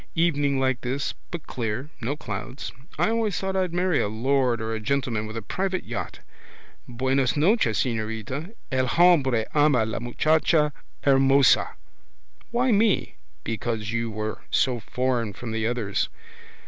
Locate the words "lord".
4.07-4.59